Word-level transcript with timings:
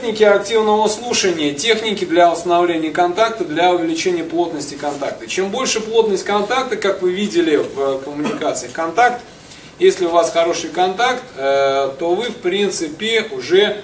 Техники 0.00 0.22
активного 0.22 0.88
слушания, 0.88 1.52
техники 1.52 2.06
для 2.06 2.32
установления 2.32 2.88
контакта, 2.88 3.44
для 3.44 3.74
увеличения 3.74 4.24
плотности 4.24 4.74
контакта. 4.74 5.26
Чем 5.26 5.50
больше 5.50 5.82
плотность 5.82 6.24
контакта, 6.24 6.78
как 6.78 7.02
вы 7.02 7.12
видели 7.12 7.56
в 7.56 7.98
коммуникации, 7.98 8.68
контакт, 8.68 9.20
если 9.78 10.06
у 10.06 10.08
вас 10.08 10.30
хороший 10.30 10.70
контакт, 10.70 11.22
э, 11.36 11.90
то 11.98 12.14
вы 12.14 12.30
в 12.30 12.36
принципе 12.36 13.26
уже 13.30 13.82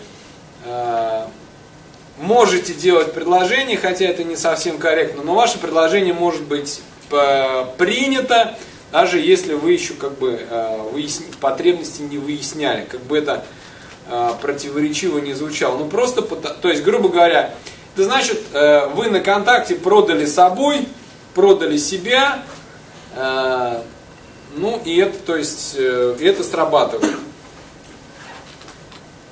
э, 0.64 1.23
можете 2.17 2.73
делать 2.73 3.12
предложение, 3.12 3.77
хотя 3.77 4.07
это 4.07 4.25
не 4.25 4.37
совсем 4.37 4.79
корректно, 4.79 5.23
но 5.23 5.35
ваше 5.35 5.59
предложение 5.59 6.14
может 6.14 6.45
быть 6.45 6.80
э, 7.11 7.64
принято, 7.77 8.57
даже 8.91 9.19
если 9.19 9.53
вы 9.53 9.73
еще 9.73 9.93
как 9.93 10.17
бы 10.17 10.41
потребности 11.43 12.01
не 12.01 12.17
выясняли, 12.17 12.87
как 12.87 13.03
бы 13.03 13.19
это 13.19 13.45
противоречиво 14.41 15.19
не 15.19 15.34
звучало. 15.34 15.78
Ну 15.78 15.88
просто, 15.88 16.23
то 16.23 16.69
есть, 16.69 16.83
грубо 16.83 17.09
говоря, 17.09 17.55
это 17.95 18.05
значит, 18.05 18.42
вы 18.52 19.10
на 19.10 19.20
контакте 19.20 19.74
продали 19.74 20.27
собой, 20.27 20.87
продали 21.34 21.77
себя, 21.77 22.42
ну 23.15 24.80
и 24.84 24.96
это, 24.98 25.19
то 25.19 25.37
есть, 25.37 25.74
это 25.77 26.45
срабатывает. 26.45 27.16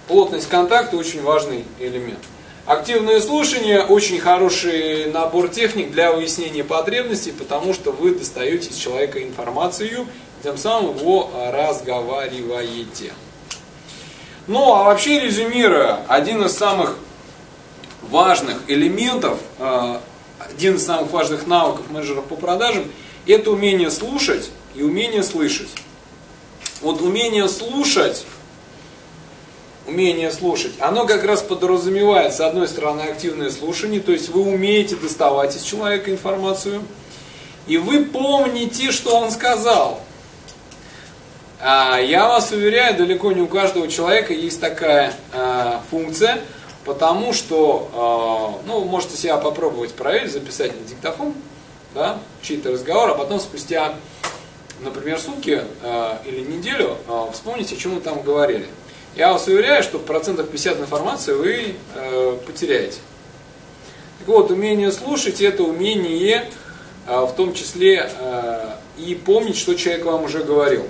Плотность 0.09 0.49
контакта 0.49 0.97
очень 0.97 1.23
важный 1.23 1.65
элемент. 1.79 2.19
Активное 2.67 3.21
слушание 3.21 3.85
очень 3.85 4.19
хороший 4.19 5.11
набор 5.13 5.49
техник 5.49 5.91
для 5.93 6.13
выяснения 6.13 6.65
потребностей, 6.65 7.33
потому 7.33 7.75
что 7.75 7.93
вы 7.93 8.15
достаете 8.15 8.71
из 8.71 8.77
человека 8.77 9.23
информацию, 9.23 10.07
тем 10.43 10.57
самым 10.57 10.97
его 10.97 11.31
разговариваете. 11.53 13.13
Ну 14.47 14.75
а 14.75 14.85
вообще 14.85 15.21
резюмируя, 15.21 16.01
один 16.09 16.43
из 16.45 16.57
самых 16.57 16.99
важных 18.03 18.59
элементов, 18.69 19.39
э, 19.59 19.99
один 20.39 20.77
из 20.77 20.85
самых 20.85 21.11
важных 21.11 21.47
навыков 21.47 21.91
менеджеров 21.91 22.27
по 22.27 22.37
продажам, 22.37 22.85
это 23.27 23.51
умение 23.51 23.91
слушать 23.91 24.51
и 24.75 24.83
умение 24.83 25.23
слышать. 25.23 25.71
Вот 26.83 27.01
умение 27.01 27.49
слушать 27.49 28.27
умение 29.87 30.31
слушать, 30.31 30.73
оно 30.79 31.07
как 31.07 31.25
раз 31.25 31.43
подразумевает, 31.43 32.33
с 32.33 32.41
одной 32.41 32.69
стороны, 32.69 33.03
активное 33.03 33.51
слушание, 33.51 34.01
то 34.01 34.13
есть 34.13 34.31
вы 34.31 34.43
умеете 34.43 34.97
доставать 34.97 35.57
из 35.57 35.63
человека 35.63 36.11
информацию, 36.11 36.83
и 37.67 37.77
вы 37.77 38.05
помните, 38.05 38.91
что 38.93 39.17
он 39.19 39.31
сказал. 39.31 40.01
А 41.61 41.99
я 41.99 42.29
вас 42.29 42.51
уверяю, 42.51 42.97
далеко 42.97 43.33
не 43.33 43.41
у 43.41 43.47
каждого 43.47 43.89
человека 43.89 44.33
есть 44.33 44.61
такая 44.61 45.15
а, 45.33 45.83
функция, 45.91 46.41
потому 46.85 47.33
что, 47.33 47.91
а, 47.95 48.67
ну, 48.67 48.85
можете 48.85 49.17
себя 49.17 49.37
попробовать 49.39 49.95
проверить, 49.95 50.33
записать 50.33 50.79
на 50.79 50.87
диктофон, 50.87 51.35
да, 51.95 52.19
чей-то 52.43 52.73
разговор, 52.73 53.11
а 53.11 53.15
потом 53.15 53.39
спустя, 53.39 53.95
например, 54.81 55.19
сутки 55.21 55.63
или 56.27 56.41
неделю 56.41 56.99
вспомните, 57.33 57.77
о 57.77 57.79
чем 57.79 57.95
мы 57.95 58.01
там 58.01 58.23
говорили. 58.23 58.67
Я 59.15 59.33
вас 59.33 59.47
уверяю, 59.47 59.85
что 59.85 60.01
процентов 60.01 60.49
50 60.51 60.81
информации 60.81 61.33
вы 61.35 61.77
потеряете. 62.47 62.99
Так 64.19 64.27
вот, 64.27 64.51
умение 64.51 64.91
слушать 64.91 65.41
это 65.41 65.63
умение 65.63 66.51
в 67.07 67.33
том 67.37 67.55
числе 67.55 68.11
и 68.99 69.15
помнить, 69.15 69.57
что 69.57 69.75
человек 69.75 70.05
вам 70.05 70.25
уже 70.25 70.43
говорил. 70.43 70.85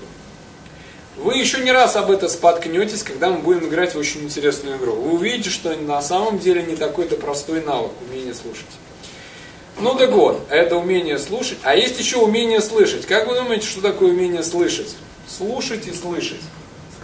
Вы 1.17 1.37
еще 1.37 1.61
не 1.61 1.71
раз 1.71 1.97
об 1.97 2.11
этом 2.11 2.29
споткнетесь, 2.29 3.03
когда 3.03 3.31
мы 3.31 3.39
будем 3.39 3.69
играть 3.69 3.95
в 3.95 3.99
очень 3.99 4.25
интересную 4.25 4.79
игру. 4.79 4.95
Вы 4.95 5.13
увидите, 5.13 5.51
что 5.51 5.75
на 5.77 6.03
самом 6.03 6.39
деле 6.39 6.63
не 6.63 6.77
такой-то 6.77 7.17
простой 7.17 7.63
навык 7.63 7.93
умение 8.09 8.35
слушать. 8.35 8.67
Ну 9.79 9.95
так 9.95 10.11
вот, 10.11 10.47
это 10.51 10.77
умение 10.77 11.19
слушать. 11.19 11.59
А 11.63 11.75
есть 11.75 11.99
еще 11.99 12.19
умение 12.19 12.61
слышать. 12.61 13.07
Как 13.07 13.29
вы 13.29 13.35
думаете, 13.35 13.67
что 13.67 13.81
такое 13.81 14.11
умение 14.11 14.43
слышать? 14.43 14.97
Слушать 15.29 15.87
и 15.87 15.93
слышать 15.93 16.41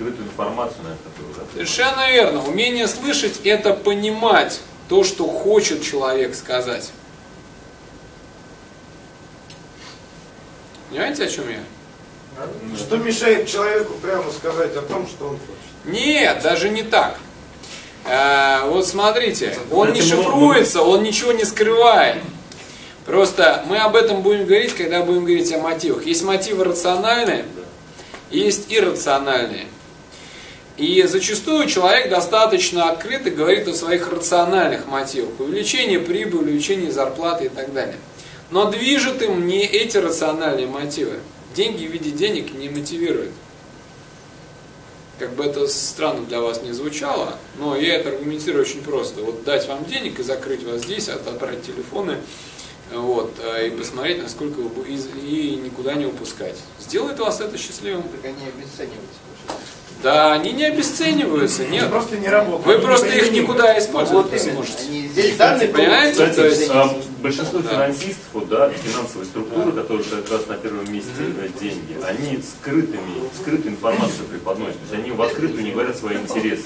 скрытую 0.01 0.29
информацию, 0.29 0.79
наверное, 0.83 1.05
которую 1.05 1.49
Совершенно 1.53 2.11
верно. 2.11 2.43
Умение 2.45 2.89
слышать– 2.89 3.41
это 3.45 3.75
понимать 3.75 4.61
то, 4.89 5.05
что 5.05 5.27
хочет 5.27 5.83
человек 5.83 6.35
сказать. 6.35 6.91
Понимаете, 10.89 11.25
о 11.25 11.29
чем 11.29 11.51
я? 11.51 11.63
Что 12.77 12.97
мешает 12.97 13.49
человеку 13.49 13.95
прямо 13.95 14.31
сказать 14.33 14.75
о 14.77 14.83
том, 14.83 15.07
что 15.07 15.29
он 15.29 15.39
хочет? 15.39 15.61
Нет, 15.85 16.41
даже 16.43 16.69
не 16.69 16.83
так. 16.83 17.19
А, 18.05 18.67
вот 18.67 18.87
смотрите, 18.87 19.57
он 19.71 19.93
не 19.93 20.01
шифруется, 20.01 20.83
он 20.83 21.03
ничего 21.03 21.33
не 21.33 21.45
скрывает. 21.45 22.17
Просто 23.05 23.65
мы 23.67 23.79
об 23.79 23.97
этом 23.97 24.23
будем 24.23 24.47
говорить, 24.47 24.75
когда 24.75 25.03
будем 25.03 25.25
говорить 25.25 25.53
о 25.53 25.59
мотивах. 25.59 26.07
Есть 26.07 26.23
мотивы 26.23 26.65
рациональные, 26.65 27.45
есть 28.31 28.67
иррациональные. 28.69 29.67
И 30.77 31.03
зачастую 31.03 31.67
человек 31.67 32.09
достаточно 32.09 32.89
открыто 32.89 33.31
говорит 33.31 33.69
о 33.69 33.75
своих 33.75 34.11
рациональных 34.11 34.87
мотивах. 34.87 35.39
Увеличение 35.39 35.99
прибыли, 35.99 36.45
увеличение 36.45 36.91
зарплаты 36.91 37.47
и 37.47 37.49
так 37.49 37.73
далее. 37.75 37.97
Но 38.51 38.71
движет 38.71 39.21
им 39.23 39.47
не 39.47 39.65
эти 39.65 39.99
рациональные 39.99 40.67
мотивы. 40.67 41.19
Деньги 41.55 41.87
в 41.87 41.91
виде 41.91 42.11
денег 42.11 42.55
не 42.55 42.69
мотивируют. 42.69 43.33
Как 45.19 45.35
бы 45.35 45.45
это 45.45 45.67
странно 45.67 46.25
для 46.25 46.41
вас 46.41 46.63
не 46.63 46.73
звучало, 46.73 47.37
но 47.59 47.77
я 47.77 47.97
это 47.97 48.11
аргументирую 48.11 48.63
очень 48.63 48.83
просто. 48.83 49.21
Вот 49.23 49.45
дать 49.45 49.69
вам 49.69 49.85
денег 49.85 50.19
и 50.19 50.23
закрыть 50.23 50.63
вас 50.65 50.83
здесь, 50.83 51.09
отобрать 51.09 51.63
телефоны, 51.63 52.17
вот, 52.93 53.35
э, 53.39 53.69
и 53.69 53.71
посмотреть, 53.71 54.23
насколько 54.23 54.61
вы 54.61 54.89
и, 54.89 54.97
и 54.97 55.57
никуда 55.57 55.95
не 55.95 56.07
упускать. 56.07 56.57
Сделает 56.81 57.19
вас 57.19 57.41
это 57.41 57.59
счастливым. 57.59 58.03
Так 58.05 58.25
они 58.25 58.49
обесцениваются. 58.49 59.19
Да, 60.03 60.33
они 60.33 60.53
не 60.53 60.65
обесцениваются, 60.65 61.67
нет. 61.67 61.83
Они 61.83 61.91
просто 61.91 62.17
не 62.17 62.29
работают. 62.29 62.67
Вы 62.67 62.83
просто 62.83 63.09
их 63.09 63.31
никуда 63.33 63.79
использовать 63.79 64.33
не 64.33 64.39
сможете. 64.39 64.85
Здесь 65.13 65.37
данные, 65.37 65.69
понимаете? 65.69 66.27
То 66.27 66.47
есть, 66.47 66.71
а, 66.71 66.95
большинство 67.21 67.61
финансистов, 67.63 68.25
вот, 68.33 68.49
да, 68.49 68.71
финансовые 68.71 69.27
структуры, 69.27 69.73
которые 69.73 70.05
как 70.05 70.31
раз 70.31 70.47
на 70.47 70.55
первом 70.55 70.93
месте 70.93 71.11
деньги, 71.61 71.97
они 72.07 72.41
скрытыми, 72.43 73.29
скрытую 73.41 73.75
информацию 73.75 74.25
преподносят. 74.31 74.77
То 74.77 74.95
есть 74.95 75.05
они 75.05 75.11
в 75.13 75.23
открытую 75.23 75.63
не 75.63 75.73
говорят 75.73 75.97
свои 75.97 76.17
интересы. 76.17 76.65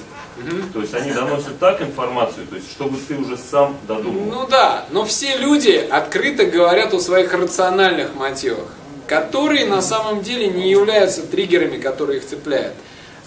То 0.72 0.80
есть 0.80 0.94
они 0.94 1.12
доносят 1.12 1.58
так 1.58 1.80
информацию, 1.80 2.46
то 2.46 2.56
есть 2.56 2.70
чтобы 2.70 2.98
ты 3.06 3.14
уже 3.16 3.36
сам 3.36 3.76
додумал. 3.86 4.24
Ну 4.24 4.46
да, 4.48 4.86
но 4.90 5.04
все 5.04 5.36
люди 5.36 5.86
открыто 5.90 6.44
говорят 6.44 6.92
о 6.92 7.00
своих 7.00 7.32
рациональных 7.32 8.14
мотивах, 8.14 8.68
которые 9.06 9.66
на 9.66 9.80
самом 9.80 10.22
деле 10.22 10.48
не 10.48 10.70
являются 10.70 11.22
триггерами, 11.22 11.78
которые 11.78 12.18
их 12.18 12.26
цепляют. 12.26 12.74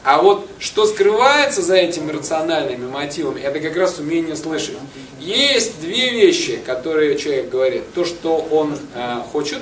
А 0.07 0.21
вот 0.21 0.47
что 0.57 0.85
скрывается 0.85 1.61
за 1.61 1.75
этими 1.75 2.13
рациональными 2.13 2.87
мотивами, 2.87 3.41
это 3.41 3.59
как 3.59 3.75
раз 3.75 3.99
умение 3.99 4.37
слышать. 4.37 4.77
Есть 5.19 5.81
две 5.81 6.11
вещи, 6.11 6.61
которые 6.65 7.17
человек 7.17 7.49
говорит. 7.49 7.93
То, 7.93 8.05
что 8.05 8.37
он 8.37 8.79
э, 8.95 9.15
хочет, 9.33 9.59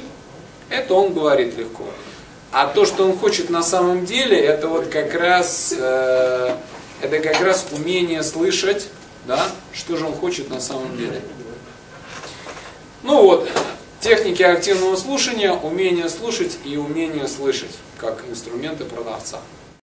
это 0.69 0.93
он 0.93 1.15
говорит 1.15 1.57
легко. 1.57 1.85
А 2.51 2.67
то, 2.67 2.85
что 2.85 3.05
он 3.05 3.17
хочет 3.17 3.49
на 3.49 3.63
самом 3.63 4.05
деле, 4.05 4.37
это 4.37 4.67
вот 4.67 4.85
как 4.85 5.15
раз, 5.15 5.73
э, 5.75 6.55
это 7.01 7.19
как 7.21 7.41
раз 7.41 7.65
умение 7.71 8.21
слышать, 8.21 8.89
да, 9.25 9.47
что 9.73 9.97
же 9.97 10.05
он 10.05 10.13
хочет 10.13 10.51
на 10.51 10.61
самом 10.61 10.95
деле. 10.95 11.23
Ну 13.01 13.23
вот, 13.23 13.49
техники 13.99 14.43
активного 14.43 14.95
слушания, 14.95 15.53
умение 15.53 16.07
слушать 16.07 16.59
и 16.63 16.77
умение 16.77 17.27
слышать, 17.27 17.71
как 17.97 18.23
инструменты 18.29 18.85
продавца. 18.85 19.39